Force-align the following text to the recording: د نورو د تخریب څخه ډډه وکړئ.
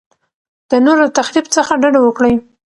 د 0.69 0.71
نورو 0.85 1.05
د 1.09 1.15
تخریب 1.17 1.45
څخه 1.55 1.71
ډډه 1.81 1.99
وکړئ. 2.03 2.33